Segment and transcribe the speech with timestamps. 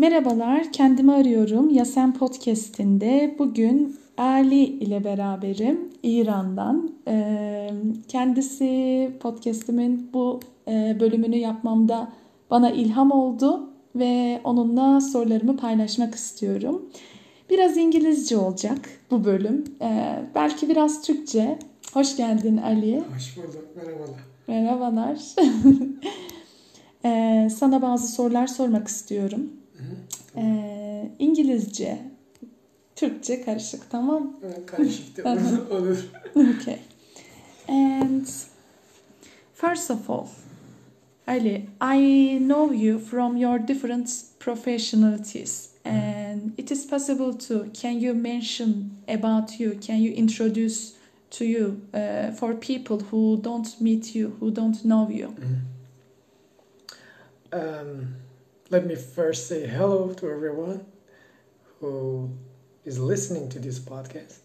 [0.00, 1.70] Merhabalar, kendimi arıyorum.
[1.70, 6.90] Yasem Podcast'inde bugün Ali ile beraberim İran'dan.
[7.08, 7.70] Ee,
[8.08, 12.12] kendisi podcast'imin bu e, bölümünü yapmamda
[12.50, 16.90] bana ilham oldu ve onunla sorularımı paylaşmak istiyorum.
[17.50, 18.78] Biraz İngilizce olacak
[19.10, 19.64] bu bölüm.
[19.82, 21.58] Ee, belki biraz Türkçe.
[21.92, 23.02] Hoş geldin Ali.
[23.14, 23.76] Hoş bulduk.
[23.76, 24.20] Merhabalar.
[24.46, 25.18] Merhabalar.
[27.04, 29.59] ee, sana bazı sorular sormak istiyorum.
[30.36, 31.98] Ee, İngilizce,
[32.96, 34.36] Türkçe karışık tamam?
[34.66, 35.38] Karışık da
[35.70, 35.98] olur.
[36.36, 36.78] okay.
[37.68, 38.26] And
[39.54, 40.26] first of all,
[41.26, 44.08] Ali, I know you from your different
[44.40, 50.92] professionalities and it is possible to can you mention about you can you introduce
[51.30, 55.34] to you uh, for people who don't meet you who don't know you
[57.52, 58.14] Um,
[58.70, 60.86] let me first say hello to everyone
[61.80, 62.30] who
[62.84, 64.38] is listening to this podcast.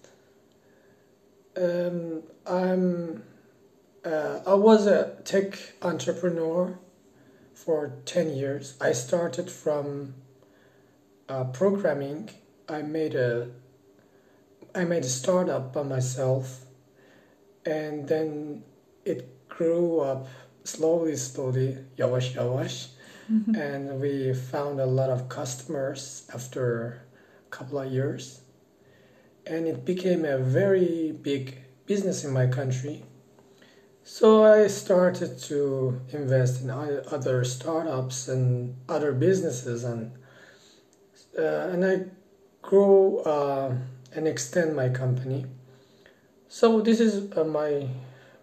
[1.56, 3.24] Um, I'm.
[4.04, 6.78] Uh, I was a tech entrepreneur
[7.54, 8.76] for ten years.
[8.82, 10.16] I started from
[11.30, 12.32] uh, programming.
[12.68, 13.50] I made a.
[14.74, 16.66] I made a startup by myself,
[17.64, 18.64] and then
[19.06, 20.28] it grew up
[20.64, 22.95] slowly, slowly, yavaş yavaş
[23.56, 27.02] and we found a lot of customers after
[27.48, 28.42] a couple of years.
[29.48, 33.04] And it became a very big business in my country.
[34.04, 40.12] So i started to invest in other startups and other businesses and
[41.38, 42.06] uh, and i
[42.62, 43.74] grow uh,
[44.16, 45.46] and extend my company.
[46.48, 47.90] So this is uh, my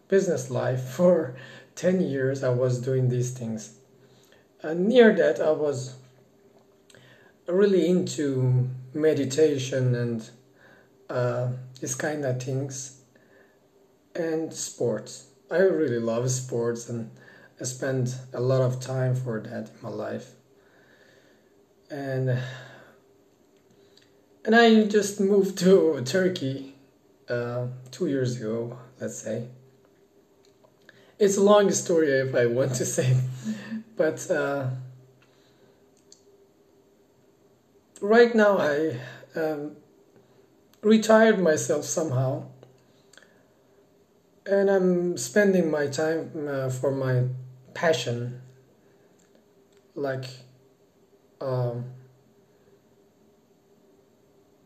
[0.08, 0.82] business life.
[0.96, 1.36] For
[1.76, 3.78] 10 years i was doing these things
[4.74, 5.96] near that i was
[7.46, 10.30] really into meditation and
[11.10, 11.48] uh,
[11.80, 13.02] this kind of things
[14.14, 15.26] and sports.
[15.50, 17.10] I really love sports and
[17.60, 20.32] i spend a lot of time for that in my life.
[21.90, 22.38] And
[24.44, 26.74] and i just moved to turkey
[27.28, 29.48] uh, two years ago let's say
[31.22, 33.16] it's a long story if i want to say
[33.96, 34.66] but uh,
[38.00, 38.98] right now I
[39.36, 39.76] um,
[40.82, 42.46] retired myself somehow,
[44.44, 47.24] and I'm spending my time uh, for my
[47.74, 48.42] passion,
[49.94, 50.24] like
[51.40, 51.84] um,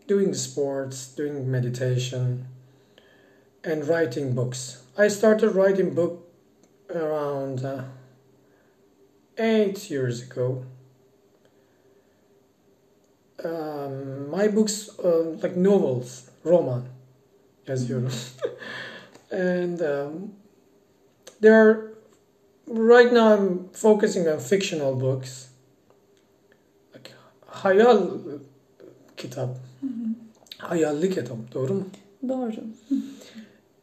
[0.06, 2.46] doing sports, doing meditation,
[3.62, 4.82] and writing books.
[4.96, 6.25] I started writing book
[6.90, 7.64] around.
[7.64, 7.84] Uh,
[9.38, 10.64] eight years ago.
[13.44, 16.88] Um, my books, uh, like novels, roman,
[17.66, 18.10] as you know,
[19.30, 20.32] and um,
[21.40, 21.92] there are.
[22.68, 25.50] Right now, I'm focusing on fictional books,
[26.92, 27.12] like
[27.62, 28.40] hayal
[29.16, 29.56] kitap,
[30.58, 31.84] hayalli kitap, doğru mu?
[32.28, 32.54] Doğru.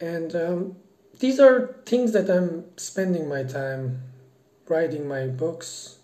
[0.01, 0.75] And um,
[1.23, 4.01] these are things that I'm spending my time
[4.67, 5.99] writing my books,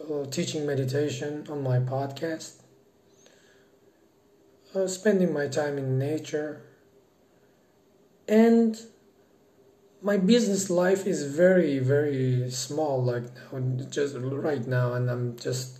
[0.00, 2.62] uh, teaching meditation on my podcast,
[4.74, 6.62] uh, spending my time in nature,
[8.26, 8.80] and
[10.00, 13.24] my business life is very, very small, like
[13.90, 15.78] just right now, and I'm just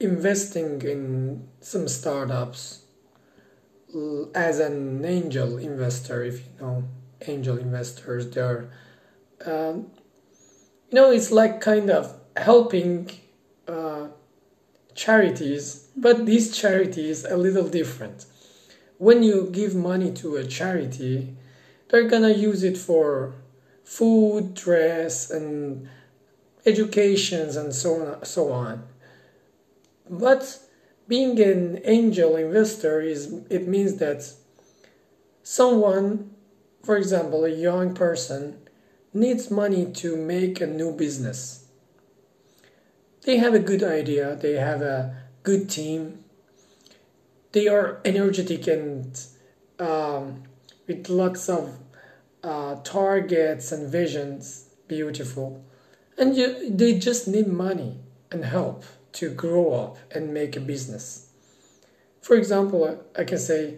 [0.00, 2.80] investing in some startups
[4.34, 6.84] as an angel investor, if you know
[7.28, 8.70] angel investors, they're
[9.46, 9.90] um,
[10.90, 13.10] you know it's like kind of helping
[13.68, 14.08] uh,
[14.94, 18.26] charities but these charities a little different.
[18.98, 21.36] When you give money to a charity
[21.88, 23.34] they're gonna use it for
[23.84, 25.88] food dress and
[26.64, 28.84] educations and so on so on.
[30.08, 30.58] But
[31.06, 34.32] being an angel investor is it means that
[35.42, 36.33] someone
[36.84, 38.58] for example a young person
[39.12, 41.66] needs money to make a new business.
[43.22, 46.24] They have a good idea, they have a good team,
[47.52, 49.18] they are energetic and
[49.78, 50.42] um,
[50.86, 51.78] with lots of
[52.42, 55.64] uh, targets and visions, beautiful.
[56.18, 58.00] And you, they just need money
[58.30, 61.30] and help to grow up and make a business.
[62.20, 63.76] For example, I can say,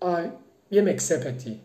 [0.00, 0.28] uh,
[0.70, 1.60] yemek sepeti.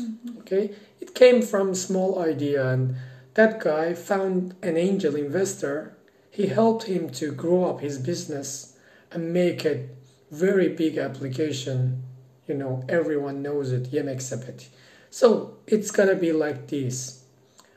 [0.00, 0.38] Mm-hmm.
[0.40, 2.96] Okay, it came from small idea, and
[3.34, 5.96] that guy found an angel investor.
[6.30, 8.74] he helped him to grow up his business
[9.10, 9.90] and make it
[10.30, 12.02] very big application.
[12.48, 14.68] You know, everyone knows it, Yemek Sepeti.
[15.10, 17.24] So it's gonna be like this.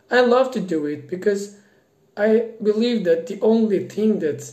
[0.09, 1.57] I love to do it because
[2.15, 4.49] I believe that the only thing that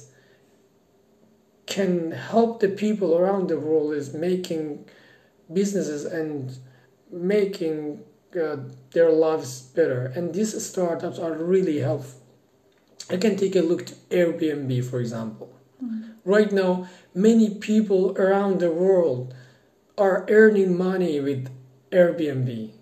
[1.67, 4.85] can help the people around the world is making
[5.53, 6.59] businesses and
[7.13, 8.03] making
[8.41, 8.57] uh,
[8.93, 10.07] their lives better.
[10.07, 12.21] And these startups are really helpful.
[13.11, 15.53] I can take a look at Airbnb, for example.
[15.83, 16.15] Mm.
[16.25, 19.35] Right now, many people around the world
[19.99, 21.51] are earning money with
[21.91, 22.73] Airbnb.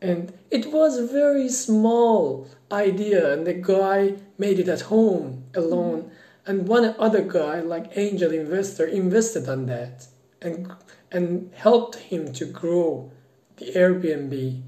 [0.00, 6.02] And it was a very small idea, and the guy made it at home alone.
[6.02, 6.10] Mm.
[6.46, 10.06] And one other guy, like angel investor, invested on that
[10.40, 10.72] and
[11.10, 13.10] and helped him to grow
[13.58, 14.62] the Airbnb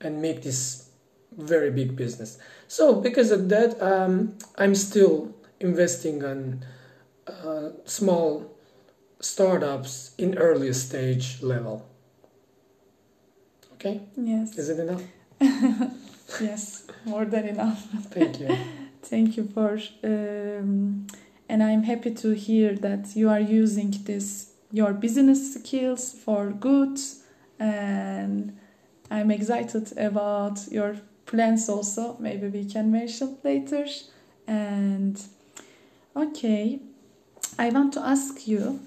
[0.00, 0.90] and make this
[1.36, 2.38] very big business.
[2.68, 6.64] So because of that, um, I'm still investing on
[7.26, 8.52] uh, small
[9.20, 11.88] startups in early stage level.
[13.74, 14.00] Okay.
[14.16, 14.58] Yes.
[14.58, 15.02] Is it enough?
[16.40, 17.82] yes, more than enough.
[18.10, 18.56] Thank you.
[19.02, 21.06] Thank you for, um,
[21.48, 26.98] and I'm happy to hear that you are using this your business skills for good,
[27.62, 28.58] and
[29.10, 32.16] I'm excited about your plans also.
[32.18, 33.86] Maybe we can mention later.
[34.48, 35.22] And
[36.16, 36.80] okay,
[37.58, 38.80] I want to ask you.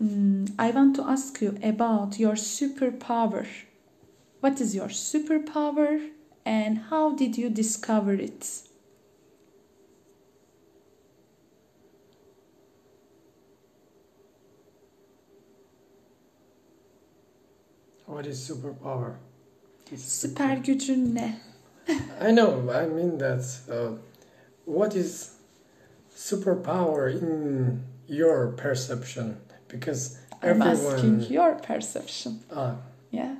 [0.00, 3.46] Um, I want to ask you about your superpower.
[4.40, 6.10] What is your superpower
[6.44, 8.62] and how did you discover it?
[18.12, 19.14] What is superpower?
[19.96, 21.40] Süper gücün ne?
[22.20, 22.70] I know.
[22.70, 23.40] I mean that.
[23.70, 23.96] Uh,
[24.66, 25.32] what is
[26.14, 29.36] superpower in your perception?
[29.68, 30.94] Because I'm everyone...
[30.94, 32.40] asking your perception.
[32.54, 32.76] Ah.
[33.10, 33.36] Yeah.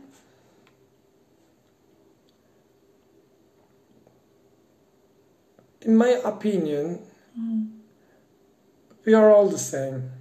[5.82, 6.98] In my opinion,
[7.38, 7.68] mm.
[9.04, 10.12] we are all the same.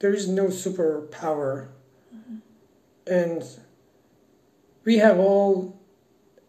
[0.00, 1.68] There is no superpower.
[2.12, 2.40] Mm.
[3.06, 3.44] And
[4.88, 5.78] we have all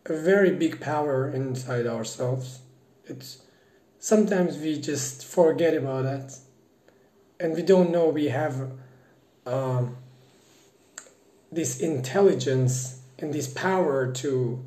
[0.06, 2.62] a very big power inside ourselves.
[3.03, 3.44] It's
[4.00, 6.38] sometimes we just forget about that,
[7.38, 8.71] and we don't know we have
[9.45, 9.97] um,
[11.51, 14.63] this intelligence and this power to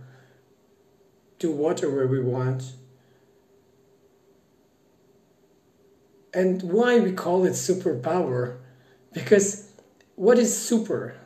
[1.39, 2.75] do whatever we want.
[6.35, 8.59] And why we call it superpower?
[9.15, 9.73] Because
[10.15, 11.22] what is super?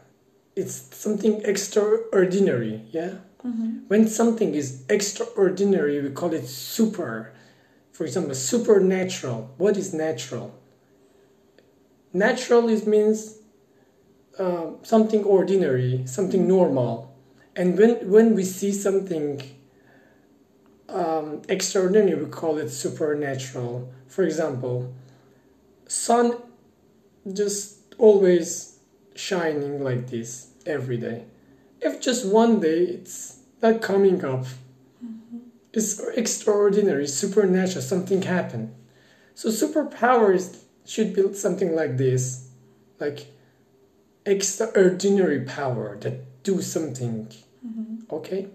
[0.56, 3.12] It's something extraordinary yeah?
[3.44, 3.80] Mm-hmm.
[3.88, 7.32] when something is extraordinary we call it super.
[7.92, 9.54] For example supernatural.
[9.56, 10.52] What is natural?
[12.12, 13.38] Natural is means
[14.38, 17.14] uh, something ordinary something normal.
[17.54, 19.42] And when when we see something
[20.88, 23.92] um, extraordinary we call it supernatural.
[24.08, 24.94] For example
[25.86, 26.36] sun
[27.32, 28.75] just always
[29.16, 31.24] shining like this every day.
[31.80, 34.44] If just one day it's not coming up,
[35.04, 35.38] mm-hmm.
[35.72, 38.74] it's extraordinary, supernatural, something happened.
[39.34, 42.48] So superpowers should be something like this,
[42.98, 43.26] like
[44.24, 47.28] extraordinary power that do something.
[47.66, 48.14] Mm-hmm.
[48.14, 48.48] Okay.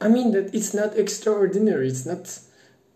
[0.00, 1.88] I mean that it's not extraordinary.
[1.88, 2.38] It's not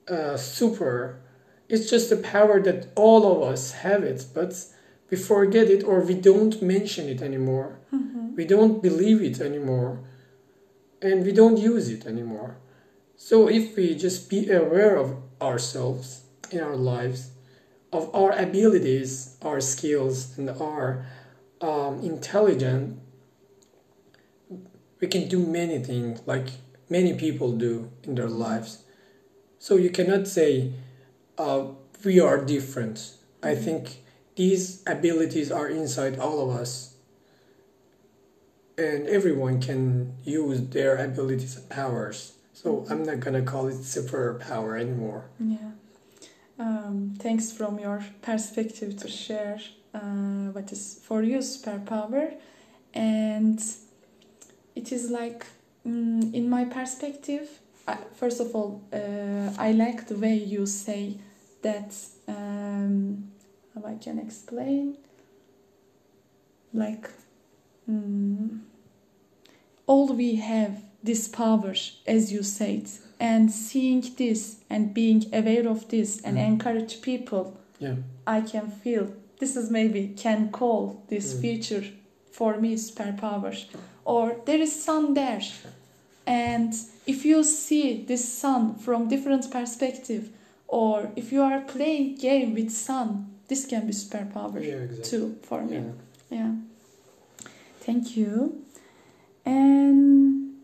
[0.09, 1.21] uh, super.
[1.69, 4.55] It's just a power that all of us have it, but
[5.11, 7.79] we forget it or we don't mention it anymore.
[7.95, 8.35] Mm-hmm.
[8.35, 10.01] We don't believe it anymore.
[11.01, 12.57] And we don't use it anymore.
[13.17, 17.31] So if we just be aware of ourselves in our lives,
[17.93, 21.07] of our abilities, our skills, and our
[21.61, 22.99] um, intelligence,
[25.01, 26.49] we can do many things like
[26.89, 28.85] many people do in their lives.
[29.59, 30.73] So you cannot say
[31.39, 31.67] uh,
[32.05, 33.15] we are different.
[33.43, 33.65] I mm-hmm.
[33.65, 34.03] think
[34.37, 36.95] these abilities are inside all of us.
[38.79, 42.35] And everyone can use their abilities and powers.
[42.53, 45.25] So i'm not gonna call it superpower anymore.
[45.41, 45.71] Yeah.
[46.59, 49.59] Um, thanks from your perspective to share
[49.95, 52.35] uh, what is for you superpower.
[52.95, 53.61] And
[54.75, 55.47] it is like
[55.87, 57.49] mm, in my perspective
[57.89, 61.17] I, first of all uh, i like the way you say
[61.63, 61.95] that
[62.29, 63.31] um,
[63.77, 64.97] how I can explain
[66.73, 67.11] like
[67.91, 68.61] mm,
[69.87, 71.75] all we have this power,
[72.07, 72.89] as you said,
[73.21, 76.47] and seeing this and being aware of this and Mm.
[76.53, 77.97] encourage people, Yeah.
[78.27, 79.07] I can feel
[79.39, 81.41] this is maybe can call this Mm.
[81.41, 81.85] future
[82.33, 83.55] for me superpower.
[84.05, 85.43] Or there is sun there.
[86.27, 86.75] And
[87.07, 90.31] if you see this sun from different perspective,
[90.67, 95.19] or if you are playing game with sun, this can be superpower Yeah, exactly.
[95.19, 95.77] too for me.
[95.77, 95.93] Yeah.
[96.31, 96.53] Yeah.
[97.81, 98.63] Thank you.
[99.45, 100.55] And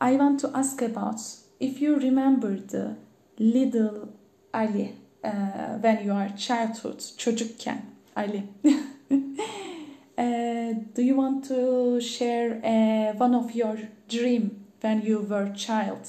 [0.00, 1.20] I want to ask about
[1.58, 2.96] if you remember the
[3.38, 4.08] little
[4.54, 7.78] Ali uh, when you are childhood, çocukken
[8.14, 8.42] Ali.
[10.18, 13.76] uh, do you want to share uh, one of your
[14.08, 16.06] dream when you were child?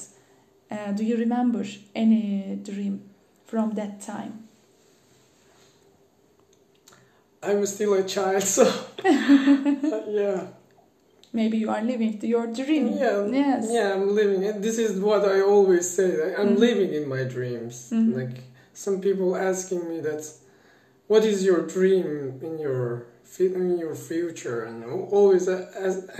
[0.70, 3.00] Uh, do you remember any dream
[3.46, 4.32] from that time?
[7.42, 8.64] I'm still a child, so
[9.04, 10.46] yeah.
[11.32, 12.88] Maybe you are living to your dream.
[12.98, 13.68] Yeah, Yes.
[13.70, 14.60] yeah, I'm living it.
[14.60, 16.34] This is what I always say.
[16.34, 16.58] I'm Mhm.
[16.58, 17.90] living in my dreams.
[17.92, 18.14] Mhm.
[18.18, 18.36] Like
[18.74, 20.22] some people asking me that,
[21.06, 22.06] what is your dream
[22.42, 23.06] in your
[23.38, 25.46] in your future, and I'm always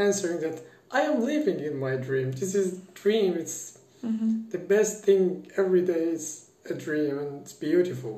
[0.06, 0.56] answering that
[0.92, 2.30] I am living in my dream.
[2.32, 3.34] This is dream.
[3.42, 3.56] It's
[4.02, 4.48] Mhm.
[4.54, 5.22] the best thing
[5.56, 6.24] every day is
[6.72, 8.14] a dream, and it's beautiful.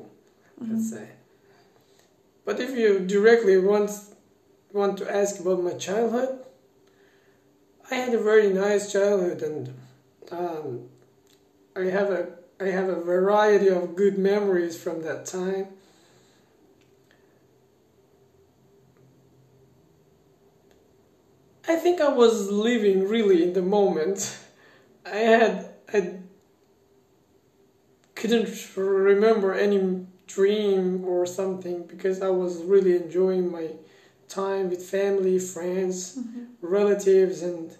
[0.61, 0.93] Let's Mhm.
[0.95, 1.05] say.
[2.45, 3.91] But if you directly want
[4.71, 6.39] want to ask about my childhood,
[7.89, 9.73] I had a very nice childhood, and
[10.31, 10.89] um,
[11.75, 12.27] I have a
[12.59, 15.67] I have a variety of good memories from that time.
[21.67, 24.37] I think I was living really in the moment.
[25.05, 26.19] I had I
[28.15, 33.67] couldn't remember any dream or something because I was really enjoying my
[34.27, 36.45] time with family, friends, Mhm.
[36.61, 37.71] relatives, and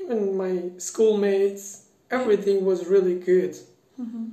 [0.00, 1.82] even my schoolmates.
[2.10, 3.56] Everything was really good.
[4.00, 4.30] Mhm.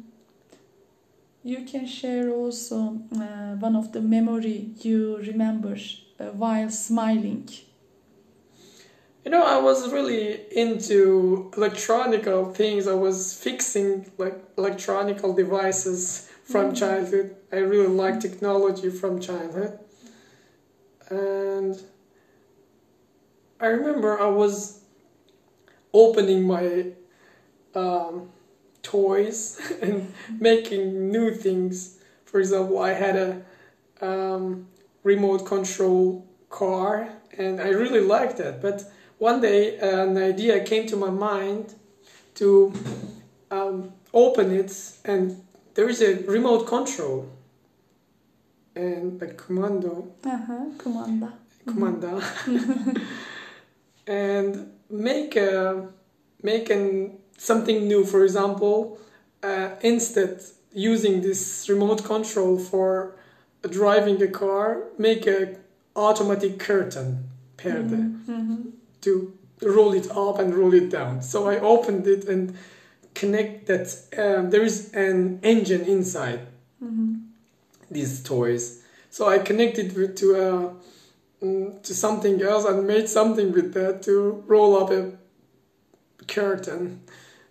[1.43, 2.77] You can share also
[3.11, 5.75] uh, one of the memory you remember
[6.19, 7.49] uh, while smiling.
[9.25, 12.87] You know, I was really into electronical things.
[12.87, 16.75] I was fixing like electronical devices from Mhm.
[16.77, 17.35] childhood.
[17.51, 19.79] I really like technology from childhood.
[21.09, 21.81] And
[23.59, 24.79] I remember I was
[25.93, 26.85] opening my
[27.75, 28.29] um,
[28.83, 31.97] toys and making new things.
[32.25, 33.41] For example, I had a
[34.05, 34.67] um,
[35.03, 38.61] remote control car and I really liked that.
[38.61, 38.85] But
[39.19, 41.75] one day an idea came to my mind
[42.35, 42.73] to
[43.51, 44.73] um, open it
[45.05, 45.41] and
[45.75, 47.27] there is a remote control
[48.75, 51.33] and like commando Aha, kumanda.
[51.65, 52.11] commanda
[54.07, 55.87] and make a
[56.41, 58.97] make an something new for example
[59.43, 60.41] uh, instead
[60.73, 63.15] using this remote control for
[63.69, 65.55] driving a car make a
[65.95, 67.09] automatic curtain
[67.57, 68.71] perde Mhm.
[69.01, 71.21] to roll it up and roll it down.
[71.21, 72.55] So I opened it and
[73.13, 76.41] connect that um, there is an engine inside
[76.81, 77.21] Mhm.
[77.91, 78.81] these toys.
[79.09, 80.73] So I connected with, to a
[81.45, 85.11] mm, to something else and made something with that to roll up a
[86.27, 87.01] curtain.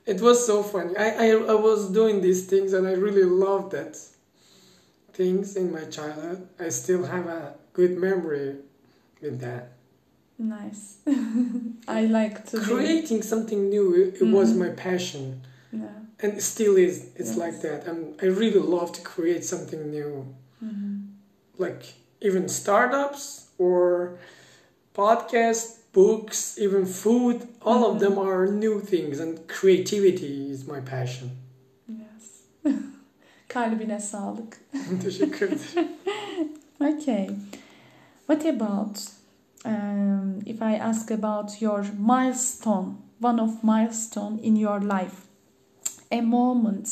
[0.06, 0.96] It was so funny.
[0.96, 3.96] I, I, I was doing these things and I really loved that
[5.12, 6.48] things in my childhood.
[6.58, 8.56] I still have a good memory
[9.20, 9.72] with that.
[10.38, 10.96] Nice.
[11.88, 14.58] I like to be- creating something new it, it was Mhm.
[14.58, 15.88] my passion Yeah.
[16.22, 17.36] and it still is it's Yes.
[17.44, 20.24] like that and i really love to create something new
[20.62, 21.00] Mhm.
[21.58, 21.82] like
[22.20, 24.18] even startups or
[24.94, 28.00] podcasts books even food all of Mhm.
[28.00, 31.30] them are new things and creativity is my passion
[31.88, 32.24] Yes.
[33.48, 34.60] Kalbine sağlık.
[35.02, 35.88] teşekkür ederim
[36.80, 37.28] Okay.
[38.26, 38.98] What about
[39.64, 45.16] um, if I ask about your milestone, one of milestone in your life,
[46.12, 46.88] a moment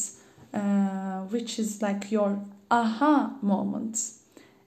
[0.53, 3.99] uh, which is like your aha moment,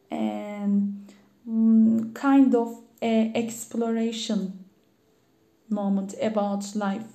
[0.10, 1.08] and
[1.50, 4.66] mm, kind of a exploration
[5.70, 7.08] moment about life.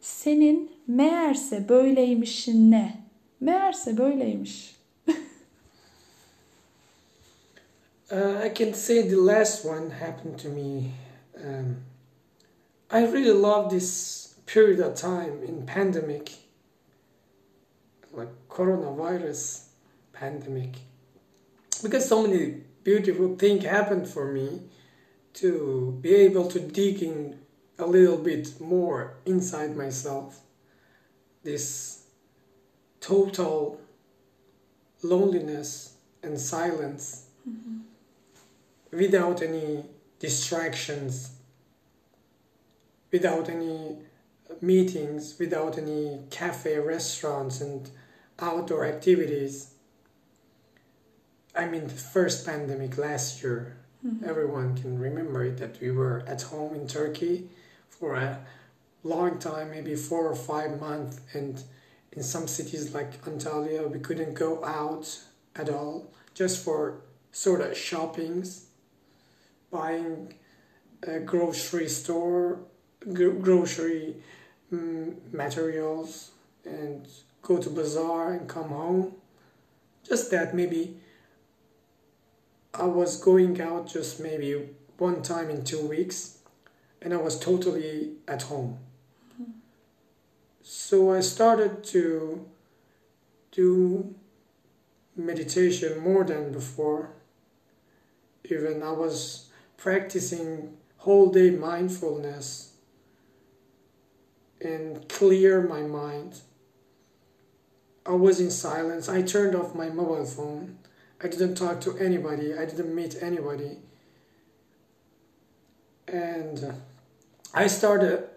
[0.00, 3.04] Senin meğerse böyleymişin ne?
[3.40, 4.76] Meğerse böyleymiş.
[8.12, 10.92] Uh, I can say the last one happened to me.
[11.34, 11.76] Um,
[12.88, 16.32] I really love this period of time in pandemic,
[18.12, 19.66] like coronavirus
[20.12, 20.76] pandemic,
[21.82, 24.60] because so many beautiful things happened for me
[25.34, 27.38] to be able to dig in
[27.78, 30.40] a little bit more inside myself
[31.42, 32.04] this
[33.00, 33.80] total
[35.02, 37.78] loneliness and silence Mm-hmm.
[38.98, 39.84] without any
[40.18, 41.30] distractions,
[43.12, 43.98] without any
[44.60, 47.88] meetings, without any cafe, restaurants, and
[48.38, 49.72] outdoor activities.
[51.54, 53.76] I mean, the first pandemic last year,
[54.06, 54.28] Mm-hmm.
[54.28, 57.48] everyone can remember it that we were at home in Turkey
[57.88, 58.38] for a
[59.02, 61.62] long time, maybe four or five months, and
[62.12, 65.18] in some cities like Antalya, we couldn't go out
[65.56, 67.00] at all just for
[67.32, 68.66] sort of shoppings,
[69.72, 70.34] buying
[71.02, 72.60] a grocery store,
[73.12, 74.16] gro- grocery
[74.70, 76.32] materials,
[76.64, 77.06] and
[77.42, 79.14] go to bazaar and come home.
[80.02, 80.96] Just that maybe
[82.74, 84.68] I was going out just maybe
[84.98, 86.38] one time in two weeks,
[87.00, 88.78] and I was totally at home.
[89.32, 89.52] Mm-hmm.
[90.62, 92.46] So I started to
[93.52, 94.14] do
[95.16, 97.10] meditation more than before.
[98.44, 102.72] Even I was practicing whole day mindfulness
[104.66, 106.40] and clear my mind.
[108.04, 109.08] I was in silence.
[109.08, 110.78] I turned off my mobile phone.
[111.22, 112.54] I didn't talk to anybody.
[112.54, 113.78] I didn't meet anybody.
[116.08, 116.72] And uh,
[117.54, 118.28] I started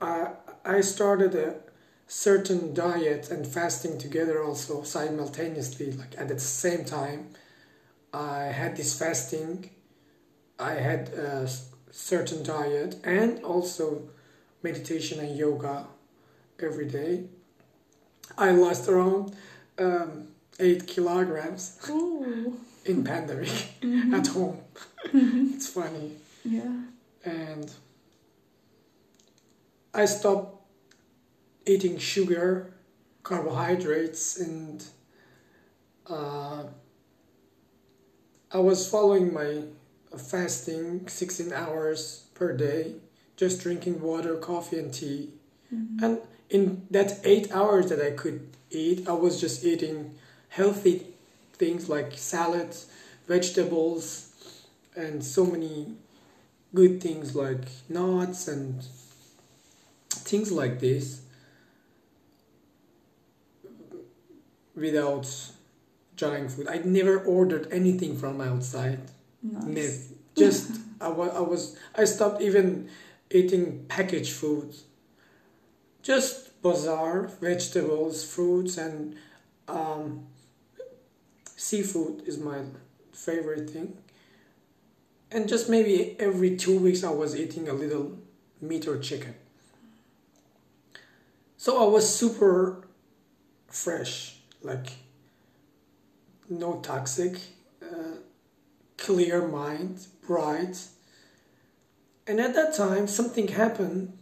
[0.00, 0.28] I
[0.64, 1.56] I started a
[2.06, 7.30] certain diet and fasting together also simultaneously like at the same time
[8.12, 9.70] i had this fasting
[10.58, 11.48] i had a
[11.90, 14.02] certain diet and also
[14.68, 15.86] meditation and yoga
[16.68, 17.14] every day
[18.38, 19.34] i lost around
[19.78, 20.10] um,
[20.58, 22.58] 8 kilograms Ooh.
[22.84, 24.14] in pandemic Mhm.
[24.18, 24.58] at home
[25.54, 26.08] it's funny
[26.44, 26.76] Yeah.
[27.24, 27.68] and
[30.02, 30.50] I stopped
[31.66, 32.46] eating sugar,
[33.22, 34.84] carbohydrates, and
[36.10, 36.64] uh,
[38.50, 39.62] I was following my
[40.18, 42.94] fasting 16 hours per day,
[43.36, 45.30] just drinking water, coffee, and tea.
[45.72, 46.02] Mhm.
[46.02, 46.18] And
[46.50, 50.14] in that eight hours that I could eat, I was just eating
[50.48, 51.14] healthy
[51.54, 52.86] things like salads,
[53.26, 54.28] vegetables,
[54.96, 55.94] and so many
[56.74, 58.82] good things like nuts and
[60.10, 61.20] things like this
[64.74, 65.26] without
[66.16, 66.68] junk food.
[66.68, 69.00] I never ordered anything from outside.
[69.42, 70.08] Nice.
[70.36, 70.70] Just
[71.00, 72.88] I was, I was I stopped even
[73.30, 74.74] eating packaged food.
[76.02, 79.16] Just bazaar, vegetables, fruits, and
[79.68, 80.26] um,
[81.56, 82.60] seafood is my
[83.12, 83.96] favorite thing.
[85.30, 88.18] And just maybe every two weeks I was eating a little
[88.60, 89.34] meat or chicken.
[91.56, 92.86] So I was super
[93.68, 94.86] fresh, like
[96.48, 97.38] no toxic,
[97.82, 98.18] uh,
[98.96, 100.86] clear mind, bright.
[102.26, 104.16] And at that time, something happened,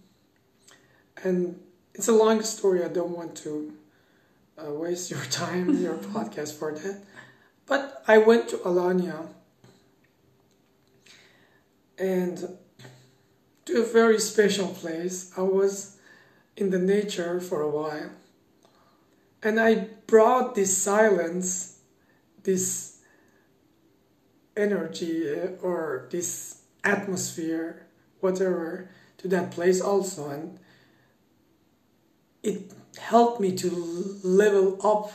[1.22, 1.60] and
[1.94, 2.84] it's a long story.
[2.84, 3.74] I don't want to
[4.58, 7.02] uh, waste your time, your podcast for that.
[7.66, 9.28] But I went to Alanya
[11.96, 12.58] and
[13.66, 15.32] to a very special place.
[15.36, 15.98] I was
[16.56, 18.10] in the nature for a while.
[19.42, 21.78] And I brought this silence,
[22.42, 22.98] this
[24.56, 27.86] energy uh, or this atmosphere,
[28.22, 30.30] whatever, to that place also.
[30.30, 30.58] And
[32.42, 35.12] it helped me to level up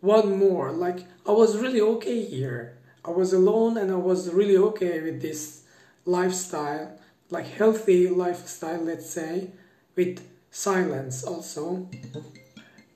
[0.00, 0.72] one more.
[0.72, 2.78] Like, I was really okay here.
[3.04, 5.62] I was alone and I was really okay with this
[6.04, 6.98] lifestyle,
[7.30, 9.50] like healthy lifestyle, let's say,
[9.96, 10.20] with
[10.50, 11.88] silence also.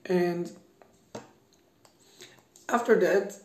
[0.05, 0.51] And
[2.69, 3.37] after that,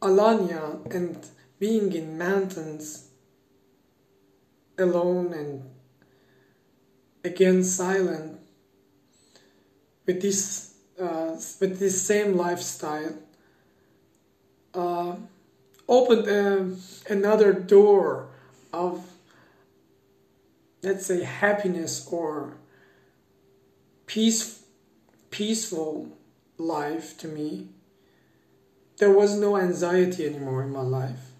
[0.00, 1.26] Alanya and
[1.58, 3.05] being in mountains
[4.78, 5.62] alone and
[7.24, 8.38] again silent
[10.06, 13.14] with this uh, with this same lifestyle
[14.74, 15.16] uh,
[15.88, 18.28] opened um another door
[18.72, 19.04] of
[20.82, 22.54] let's say happiness or
[24.06, 24.62] peace
[25.30, 26.08] peaceful
[26.58, 27.68] life to me.
[28.98, 31.32] There was no anxiety anymore in my life.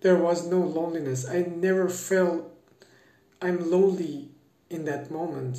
[0.00, 1.28] There was no loneliness.
[1.28, 2.51] I never felt
[3.42, 4.28] i'm lonely
[4.70, 5.58] in that moment.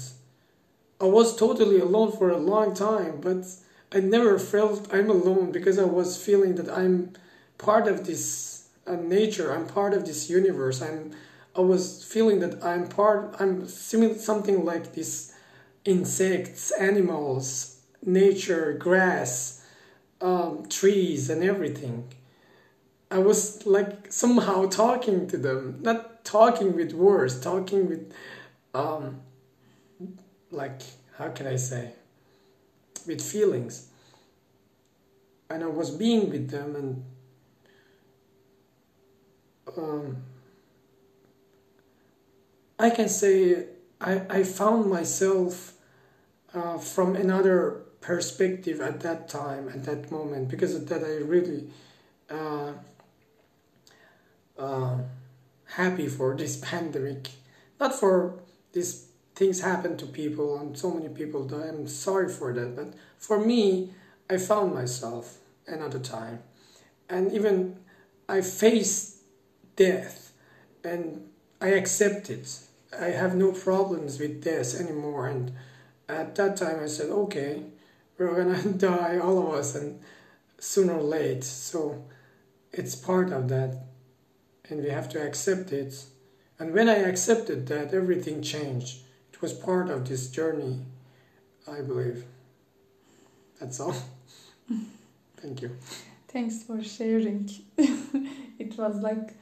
[0.99, 3.45] I was totally alone for a long time but
[3.91, 7.13] i never felt i'm alone because i was feeling that i'm
[7.57, 8.53] part of this
[8.85, 9.53] uh, nature.
[9.53, 10.81] I'm part of this universe.
[10.81, 11.11] I'm
[11.55, 15.33] I was feeling that I'm part, I'm similar, something like this
[15.85, 19.63] insects, animals, nature, grass,
[20.19, 22.11] um, trees, and everything.
[23.11, 28.13] I was like somehow talking to them, not talking with words, talking with,
[28.73, 29.21] um,
[30.51, 30.81] like,
[31.17, 31.91] how can I say,
[33.05, 33.89] with feelings.
[35.49, 37.05] And I was being with them and
[39.77, 40.17] um,
[42.79, 43.67] I can say
[44.01, 45.73] I, I found myself
[46.53, 51.69] uh, from another perspective at that time, at that moment, because of that I really
[52.29, 52.73] uh,
[54.57, 54.97] uh,
[55.75, 57.29] happy for this pandemic,
[57.79, 58.39] not for
[58.73, 61.67] these things happen to people and so many people die.
[61.67, 63.91] I'm sorry for that, but for me,
[64.29, 66.39] I found myself another time,
[67.09, 67.77] and even
[68.27, 69.17] I faced
[69.75, 70.33] death,
[70.83, 72.59] and I accept it.
[72.97, 75.27] I have no problems with death anymore.
[75.27, 75.51] And
[76.07, 77.63] at that time, I said, okay,
[78.17, 79.99] we're gonna die, all of us, and
[80.59, 82.03] sooner or late, So
[82.71, 83.83] it's part of that,
[84.73, 85.93] and we have to accept it.
[86.57, 89.03] And when I accepted that, everything changed.
[89.31, 90.79] It was part of this journey,
[91.67, 92.25] I believe.
[93.59, 93.95] That's all.
[95.37, 95.77] Thank you.
[96.27, 97.47] Thanks for sharing.
[97.77, 99.35] it was like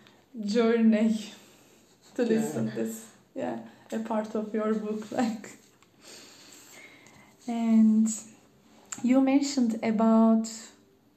[0.46, 1.32] journey
[2.15, 2.76] to listen yeah.
[2.76, 3.58] this yeah
[3.91, 5.46] a part of your book like
[7.48, 8.08] and
[9.04, 10.48] you mentioned about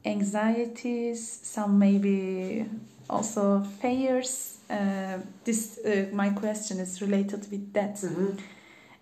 [0.05, 2.67] anxieties some maybe
[3.09, 8.37] also fears uh, this uh, my question is related with that mm-hmm.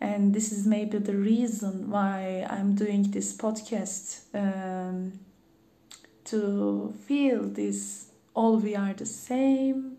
[0.00, 5.12] and this is maybe the reason why i'm doing this podcast um,
[6.24, 9.96] to feel this all we are the same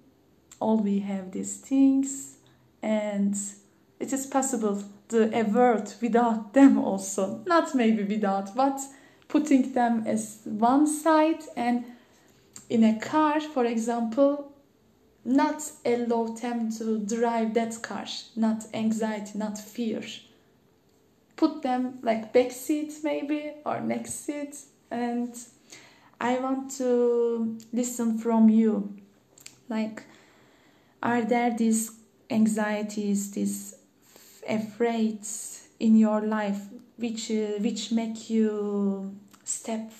[0.59, 2.37] all we have these things
[2.81, 3.35] and
[3.99, 8.79] it is possible to avert without them also not maybe without but
[9.29, 11.85] putting them as one side and
[12.69, 14.51] in a car for example
[15.25, 20.03] not allow them to drive that car not anxiety not fear.
[21.35, 24.55] Put them like back seat maybe or next seat
[24.91, 25.33] and
[26.21, 28.93] i want to listen from you.
[29.69, 30.03] Like
[31.01, 31.91] are there these
[32.29, 33.75] anxieties, these
[34.47, 36.61] afraids in your life
[36.97, 39.91] which uh, which make you step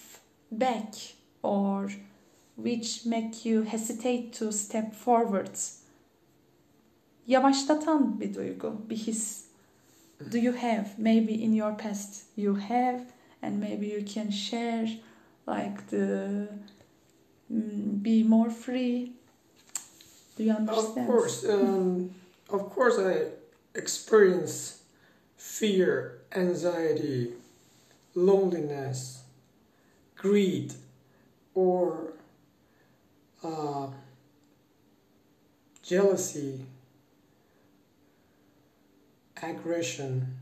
[0.52, 0.94] back
[1.42, 1.90] or
[2.56, 5.80] which make you hesitate to step forwards?
[7.28, 9.46] Yavaşlatan bir duygu, bir his.
[10.32, 13.02] Do you have maybe in your past you have
[13.42, 14.88] and maybe you can share
[15.48, 16.48] like the
[17.52, 19.14] mm, be more free
[20.36, 21.00] do you understand?
[21.00, 22.16] Of course, um,
[22.50, 23.28] of course, I
[23.76, 24.82] experience
[25.38, 27.34] fear, anxiety,
[28.16, 29.24] loneliness,
[30.16, 30.74] greed,
[31.54, 32.14] or
[33.44, 33.88] uh,
[35.82, 36.66] jealousy,
[39.42, 40.36] aggression,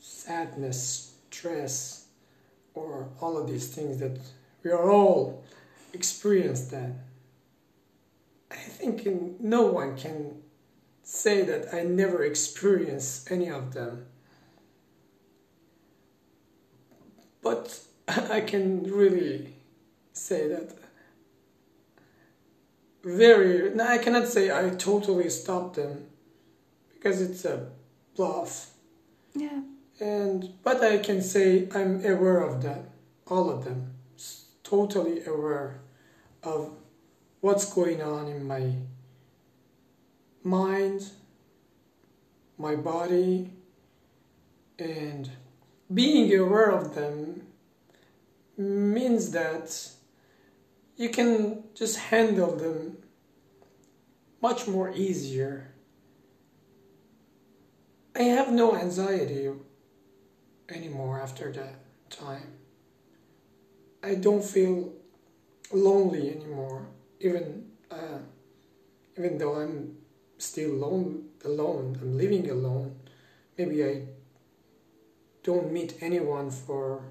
[0.00, 2.06] sadness, stress,
[2.74, 4.18] or all of these things that
[4.62, 5.44] we are all
[5.92, 6.92] experience that.
[8.50, 9.06] I think
[9.40, 10.42] no one can
[11.02, 14.06] say that I never experienced any of them.
[17.42, 19.53] But I can really
[20.14, 20.74] say that
[23.04, 26.06] very I cannot say I totally stopped them
[26.94, 27.68] because it's a
[28.16, 28.70] bluff.
[29.34, 29.60] Yeah.
[30.00, 32.86] And but I can say I'm aware of them,
[33.26, 33.94] all of them,
[34.62, 35.80] totally aware
[36.42, 36.72] of
[37.40, 38.72] what's going on in my
[40.42, 41.10] mind,
[42.56, 43.50] my body,
[44.78, 45.30] and
[45.92, 47.42] being aware of them
[48.56, 49.93] means that
[50.96, 52.98] you can just handle them
[54.40, 55.74] much more easier.
[58.16, 59.50] I have no anxiety
[60.68, 61.74] anymore after that
[62.10, 62.58] time.
[64.02, 64.92] I don't feel
[65.72, 66.86] lonely anymore
[67.24, 68.18] even uh,
[69.16, 69.96] even though I'm
[70.38, 72.96] still alone, alone, I'm living alone.
[73.56, 74.02] Maybe I
[75.42, 77.04] don't meet anyone for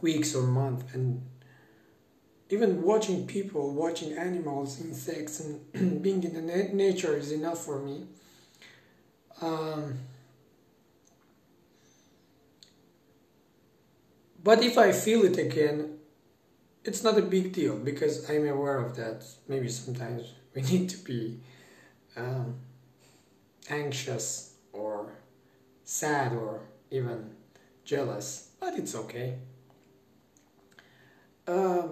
[0.00, 1.22] weeks or months, and
[2.48, 7.80] even watching people, watching animals, insects, and being in the na- nature is enough for
[7.80, 8.06] me.
[9.40, 9.98] Um,
[14.42, 15.98] but if I feel it again,
[16.84, 19.24] it's not a big deal because I'm aware of that.
[19.48, 21.40] Maybe sometimes we need to be
[22.16, 22.54] um,
[23.68, 25.12] anxious or
[25.84, 27.30] sad or even
[27.84, 29.38] jealous, but it's okay.
[31.46, 31.88] Uh,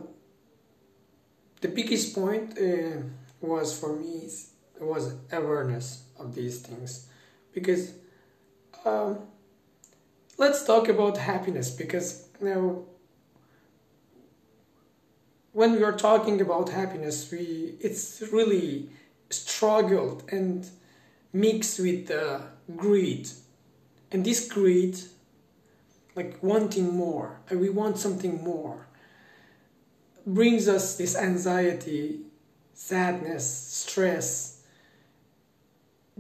[1.64, 2.98] the biggest point uh,
[3.40, 4.29] was for me
[4.79, 7.07] was awareness of these things.
[7.55, 7.94] Because
[8.85, 9.20] um,
[10.37, 12.87] let's talk about happiness because you know
[15.53, 18.90] when we are talking about happiness we it's really
[19.31, 20.68] struggled and
[21.33, 22.40] mixed with uh,
[22.77, 23.27] greed.
[24.12, 24.98] And this greed
[26.14, 28.87] like wanting more and we want something more
[30.26, 32.20] brings us this anxiety
[32.72, 34.62] sadness stress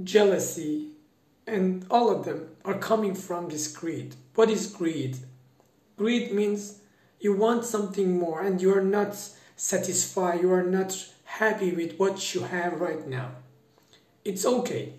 [0.02, 0.88] jealousy
[1.46, 4.14] and all of them are coming from this greed.
[4.34, 5.18] What is greed?
[5.96, 6.80] Greed means
[7.20, 9.16] you want something more and you are not
[9.56, 13.30] satisfied you are not happy with what you have right now.
[14.24, 14.92] It's okay.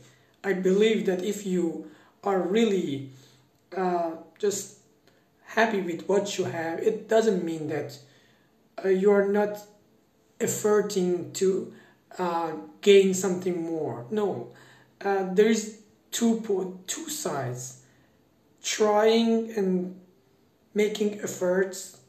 [0.44, 1.90] I believe that if you
[2.24, 3.10] are really
[3.76, 4.80] uh, just
[5.46, 7.98] happy with what you have, it doesn't mean that
[8.84, 9.60] uh, you are not
[10.40, 11.74] efforting to
[12.18, 14.06] uh, gain something more.
[14.10, 14.54] No,
[15.04, 17.82] uh, there is two po- two sides.
[18.64, 20.00] Trying and
[20.74, 22.00] making efforts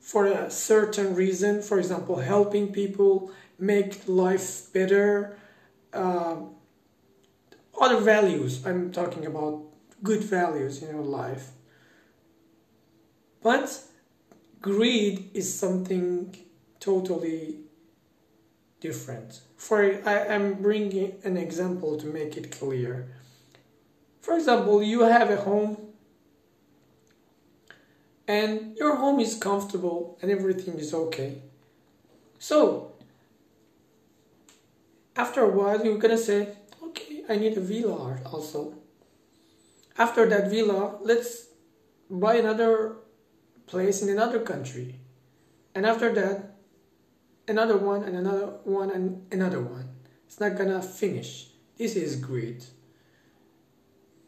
[0.00, 5.36] for a certain reason, for example, helping people make life better.
[5.92, 6.36] Uh,
[7.80, 8.64] other values.
[8.66, 9.62] I'm talking about
[10.02, 11.50] good values in your life.
[13.42, 13.82] But
[14.60, 16.36] greed is something
[16.80, 17.60] totally
[18.80, 19.40] different.
[19.56, 23.08] For I am bringing an example to make it clear.
[24.20, 25.78] For example, you have a home
[28.28, 31.42] and your home is comfortable and everything is okay.
[32.38, 32.92] So,
[35.14, 38.74] after a while, you're gonna say, okay, I need a villa also.
[39.96, 41.46] After that villa, let's
[42.10, 42.96] buy another
[43.66, 45.00] place in another country.
[45.74, 46.56] And after that,
[47.48, 49.88] another one and another one and another one.
[50.26, 51.48] It's not gonna finish.
[51.76, 52.64] This is greed.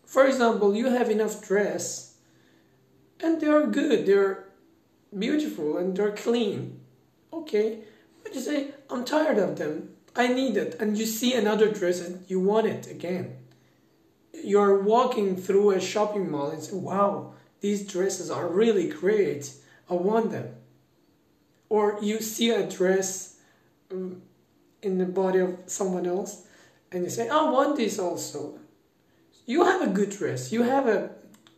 [0.05, 2.17] For example, you have enough dress
[3.21, 4.49] and they are good, they're
[5.17, 6.81] beautiful and they're clean.
[7.33, 7.81] Okay,
[8.23, 12.01] but you say, I'm tired of them, I need it, and you see another dress
[12.01, 13.39] and you want it again
[14.45, 19.53] you're walking through a shopping mall and say, wow, these dresses are really great.
[19.91, 20.55] I want them.
[21.69, 23.37] Or you see a dress
[23.91, 24.23] um,
[24.83, 26.47] in the body of someone else
[26.93, 28.59] and you say, I want this also.
[29.45, 30.53] You have a good dress.
[30.53, 31.11] You have a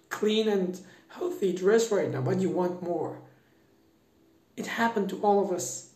[0.08, 3.20] clean and healthy dress right now, but you want more.
[4.56, 5.90] It happened to all of us,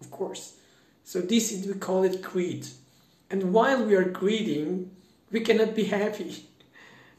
[0.00, 0.56] of course.
[1.02, 2.66] So this is, we call it greed.
[3.30, 4.90] And while we are greeding,
[5.30, 6.46] we cannot be happy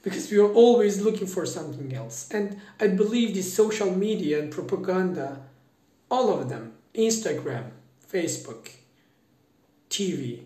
[0.05, 2.29] because we are always looking for something else.
[2.29, 5.41] And I believe this social media and propaganda,
[6.11, 7.71] all of them, Instagram,
[8.07, 8.69] Facebook,
[9.89, 10.41] TV,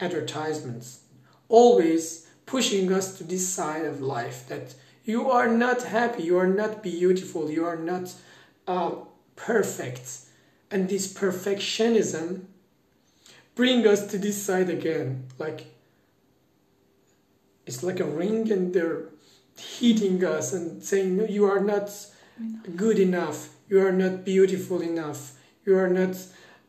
[0.00, 1.04] advertisements,
[1.48, 4.74] always pushing us to this side of life that
[5.04, 8.12] you are not happy, you are not beautiful, you are not
[8.66, 8.96] uh,
[9.36, 10.22] perfect.
[10.72, 12.46] And this perfectionism
[13.54, 15.66] bring us to this side again, like
[17.66, 19.08] it's like a ring and they're
[19.56, 21.90] hitting us and saying no you are not
[22.76, 23.50] good enough.
[23.68, 25.32] You are not beautiful enough.
[25.64, 26.16] You are not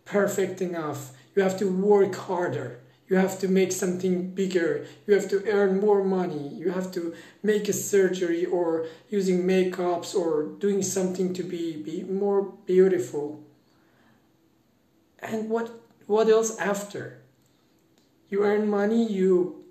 [0.06, 1.12] perfect enough.
[1.36, 2.80] You have to work harder.
[3.08, 4.88] You have to make something bigger.
[5.06, 6.50] You have to earn more money.
[6.50, 12.04] You have to make a surgery or using makeups or doing something to be, be
[12.04, 13.44] more beautiful.
[15.20, 15.72] And what
[16.08, 17.22] what else after?
[18.30, 19.65] You earn money you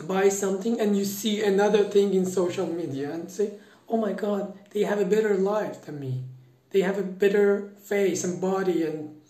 [0.00, 3.52] buy something and you see another thing in social media and say,
[3.88, 6.24] oh my God, they have a better life than me.
[6.70, 9.20] They have a better face and body and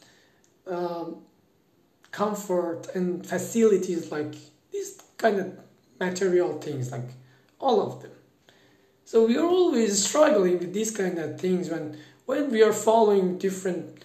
[0.67, 1.23] um,
[2.11, 4.35] comfort and facilities like
[4.73, 5.59] these kind of
[6.01, 7.11] material things, like
[7.61, 8.13] all of them.
[9.05, 13.39] So we are always struggling with these kind of things when when we are following
[13.39, 14.05] different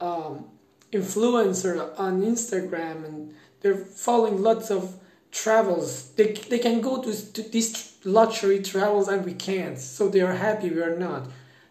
[0.00, 0.44] um,
[0.92, 4.94] influencers on Instagram and they're following lots of
[5.34, 6.12] travels.
[6.12, 9.78] They, they can go to, to these luxury travels and we can't.
[9.78, 11.28] So they are happy we are not.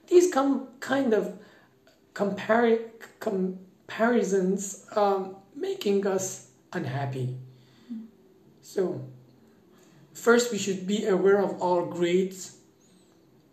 [0.08, 1.40] These come kind of
[2.14, 7.38] compari- comparisons um, making us unhappy.
[8.62, 9.02] So
[10.14, 12.58] first we should be aware of our grades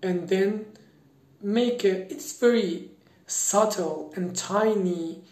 [0.02, 0.66] and then
[1.40, 2.90] make it it's very
[3.26, 5.22] subtle and tiny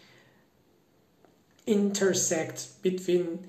[1.67, 3.48] intersect between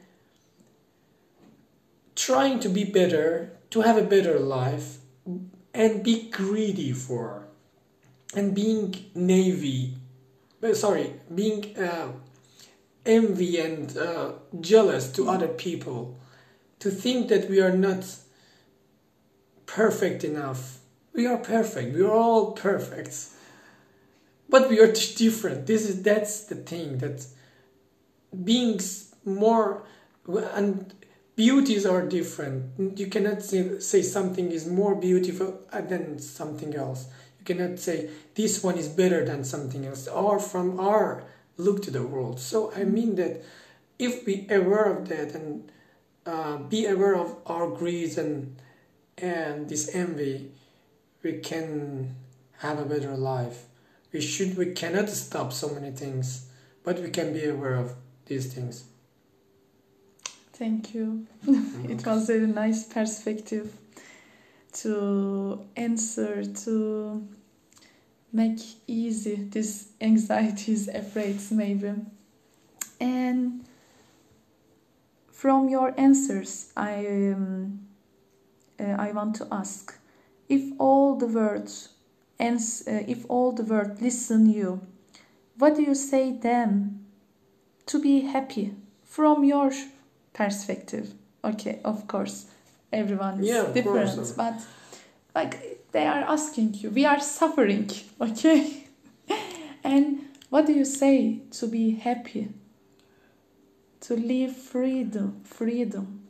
[2.21, 4.99] trying to be better, to have a better life,
[5.73, 7.47] and be greedy for,
[8.35, 9.95] and being navy,
[10.63, 12.09] uh, sorry, being uh,
[13.07, 16.21] envy and uh, jealous to other people,
[16.79, 18.05] to think that we are not
[19.65, 20.81] perfect enough.
[21.15, 21.95] We are perfect.
[21.95, 23.29] We are all perfect,
[24.51, 25.67] but we are different.
[25.67, 27.27] This is that's the thing that
[28.45, 28.79] being
[29.25, 29.85] more
[30.55, 30.93] and
[31.41, 32.99] beauties are different.
[32.99, 37.07] You cannot say, say something is more beautiful than something else.
[37.39, 41.25] You cannot say this one is better than something else, or from our
[41.57, 42.41] look to the world.
[42.41, 43.43] So I mean that
[43.99, 45.73] if we aware of that and
[46.27, 48.57] uh, be aware of our greed and
[49.17, 50.51] and this envy,
[51.23, 52.17] we can
[52.59, 53.65] have a better life.
[54.13, 56.51] We should we cannot stop so many things,
[56.85, 57.95] but we can be aware of
[58.27, 58.85] these things.
[60.61, 61.27] Thank you.
[61.89, 63.73] it was a nice perspective
[64.75, 67.27] to answer to
[68.31, 71.95] make easy these anxieties, afraids maybe.
[73.01, 73.65] And
[75.33, 77.81] from your answers, I um,
[78.79, 79.99] uh, I want to ask
[80.51, 81.89] if all the words
[82.39, 84.83] and uh, if all the world listen you,
[85.57, 87.07] what do you say them
[87.87, 89.73] to be happy from your
[90.33, 91.15] perspective?
[91.45, 92.47] Okay, of course,
[92.93, 94.33] everyone is yeah, different, course.
[94.33, 94.61] but
[95.35, 97.91] like they are asking you, we are suffering,
[98.21, 98.85] okay?
[99.85, 102.49] and what do you say to be happy?
[104.03, 106.23] To live freedom, freedom.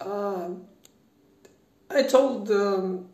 [0.00, 0.50] Uh,
[1.90, 3.08] I told um,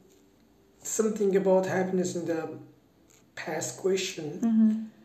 [0.82, 2.58] something about happiness in the
[3.34, 4.40] past question.
[4.42, 4.97] Mm-hmm.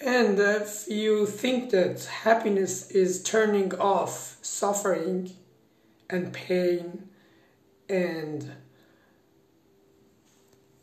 [0.00, 5.32] And if you think that happiness is turning off suffering
[6.08, 7.08] and pain
[7.86, 8.52] and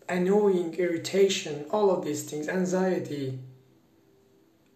[0.07, 3.39] annoying irritation, all of these things, anxiety,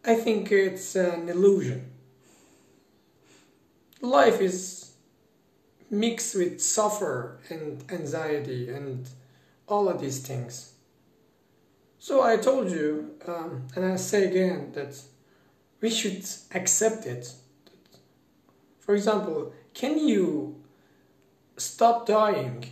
[0.03, 1.91] I think it's an illusion.
[4.01, 4.93] Life is
[5.91, 9.07] mixed with suffer and anxiety and
[9.67, 10.73] all of these things.
[12.01, 14.99] So I told you, um, and I say again, that
[15.81, 17.31] we should accept it.
[18.79, 20.55] For example, can you
[21.57, 22.65] stop dying?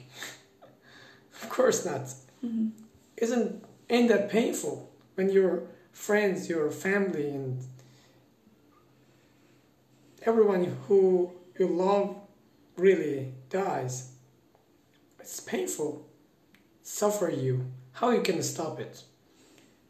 [1.43, 2.05] of course not.
[2.43, 2.69] Mm-hmm.
[3.17, 5.61] Isn't ain't that painful when your
[5.91, 7.63] friends, your family, and
[10.23, 12.15] everyone who you love
[12.77, 14.13] really dies?
[15.19, 16.07] It's painful.
[16.81, 17.67] Suffer you.
[17.91, 19.03] How you can stop it?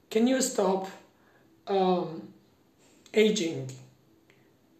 [0.10, 0.89] Can you stop
[1.67, 2.34] um,
[3.13, 3.72] aging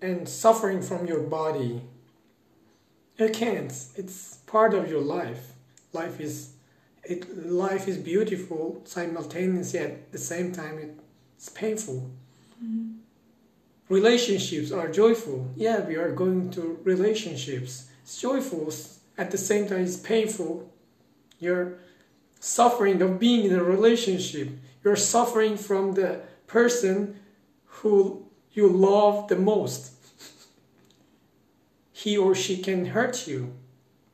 [0.02, 1.82] and suffering from your body?
[3.18, 3.72] You can't.
[3.96, 5.54] It's part of your life.
[5.94, 6.54] Life is
[7.04, 7.46] it.
[7.46, 9.80] Life is beautiful simultaneously.
[9.80, 10.98] At the same time,
[11.36, 12.10] it's painful.
[12.64, 12.94] Mm-hmm.
[13.90, 15.50] Relationships are joyful.
[15.56, 17.90] Yeah, we are going to relationships.
[18.04, 18.72] It's joyful.
[19.18, 20.72] At the same time, it's painful.
[21.40, 21.80] You're
[22.40, 24.50] suffering of being in a relationship
[24.84, 27.20] you're suffering from the person
[27.66, 29.94] who you love the most.
[31.92, 33.54] he or she can hurt you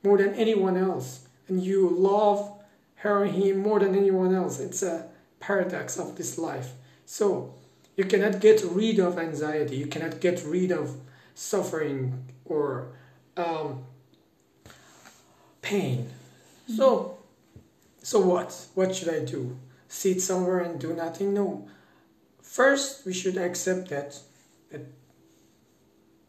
[0.04, 2.52] more than anyone else, and you love
[2.96, 4.60] her or him more than anyone else.
[4.60, 5.08] It's a
[5.40, 6.72] paradox of this life.
[7.06, 7.54] So,
[7.96, 10.98] you cannot get rid of anxiety, you cannot get rid of
[11.34, 12.88] suffering or
[13.38, 13.84] um,
[15.62, 16.10] pain.
[16.76, 17.18] So,
[18.02, 18.68] so what?
[18.74, 19.58] What should I do?
[19.96, 21.34] Sit somewhere and do nothing.
[21.34, 21.68] No.
[22.42, 24.20] First, we should accept that,
[24.70, 24.82] that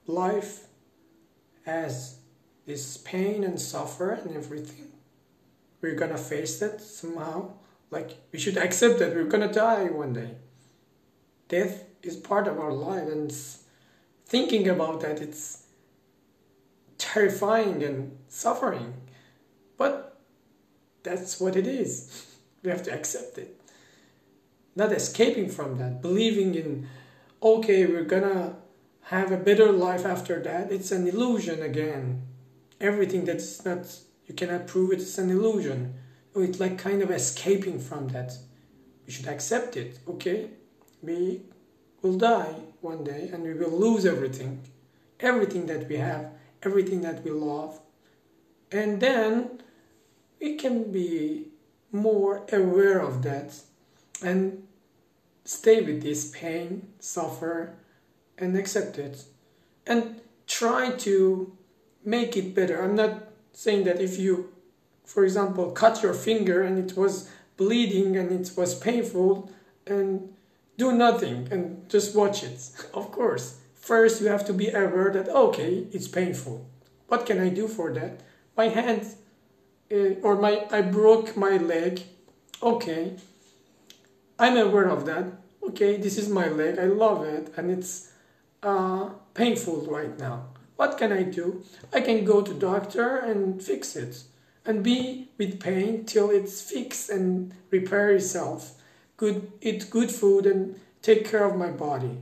[0.06, 0.66] life
[1.64, 2.18] has
[2.64, 4.92] this pain and suffer and everything.
[5.80, 7.54] We're gonna face that somehow.
[7.90, 10.36] Like, we should accept that we're gonna die one day.
[11.48, 13.32] Death is part of our life, and
[14.24, 15.64] thinking about that, it's
[16.98, 18.94] terrifying and suffering.
[19.76, 20.18] But
[21.02, 22.26] that's what it is.
[22.62, 23.55] We have to accept it.
[24.76, 26.86] Not escaping from that, believing in,
[27.42, 28.56] okay, we're gonna
[29.04, 30.70] have a better life after that.
[30.70, 32.22] It's an illusion again.
[32.78, 33.86] Everything that's not,
[34.26, 35.94] you cannot prove it, it's an illusion.
[36.34, 38.36] It's like kind of escaping from that.
[39.06, 40.50] We should accept it, okay?
[41.02, 41.40] We
[42.02, 44.60] will die one day and we will lose everything.
[45.20, 47.80] Everything that we have, everything that we love.
[48.70, 49.62] And then
[50.38, 51.48] we can be
[51.92, 53.54] more aware of that
[54.22, 54.65] and
[55.46, 57.74] stay with this pain, suffer,
[58.36, 59.24] and accept it.
[59.86, 61.56] And try to
[62.04, 62.82] make it better.
[62.82, 64.52] I'm not saying that if you,
[65.04, 69.50] for example, cut your finger and it was bleeding and it was painful,
[69.86, 70.34] and
[70.76, 72.70] do nothing and just watch it.
[72.94, 76.66] Of course, first you have to be aware that okay, it's painful.
[77.08, 78.20] What can I do for that?
[78.56, 79.06] My hand
[79.92, 82.02] uh, or my I broke my leg.
[82.62, 83.16] Okay,
[84.38, 85.24] I'm aware of that.
[85.62, 86.78] Okay, this is my leg.
[86.78, 88.12] I love it and it's
[88.62, 90.48] uh, painful right now.
[90.76, 91.64] What can I do?
[91.92, 94.24] I can go to doctor and fix it
[94.64, 98.72] and be with pain till it's fixed and repair itself.
[99.16, 102.18] Good, eat good food and take care of my body.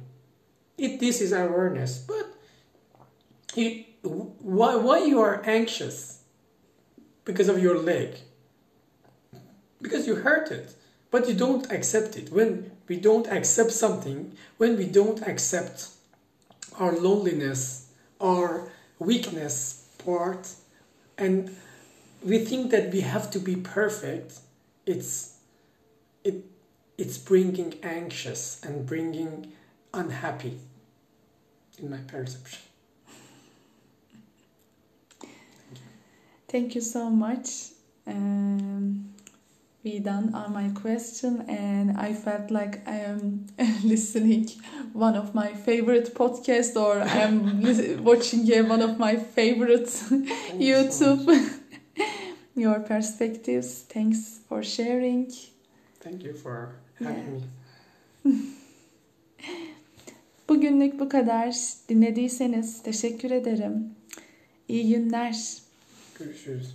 [0.79, 1.99] It, this is awareness.
[1.99, 2.35] But
[3.57, 6.23] you, why, why you are anxious?
[7.25, 8.17] Because of your leg.
[9.83, 10.75] Because you hurt it.
[11.15, 12.33] But you don't accept it.
[12.33, 15.91] When we don't accept something, when we don't accept
[16.77, 20.49] our loneliness, our weakness part,
[21.17, 21.57] and
[22.21, 24.41] we think that we have to be perfect,
[24.87, 25.37] it's
[26.25, 26.47] it
[26.99, 29.53] it's bringing anxious and bringing
[29.93, 30.59] unhappy
[31.79, 32.59] in my perception.
[36.49, 37.71] Thank you so much.
[38.05, 39.14] Um,
[39.85, 43.47] we done on my question, and I felt like I am
[43.85, 44.51] listening
[44.95, 47.63] one of my favorite podcasts, or I am
[48.05, 49.87] watching one of my favorite
[50.59, 51.29] YouTube.
[52.57, 53.83] Your perspectives.
[53.83, 55.31] Thanks for sharing.
[56.01, 57.43] Thank you for having
[58.25, 58.33] me.
[60.49, 61.55] Bugünlük bu kadar.
[61.89, 63.95] Dinlediyseniz teşekkür ederim.
[64.69, 65.59] İyi günler.
[66.19, 66.75] Görüşürüz.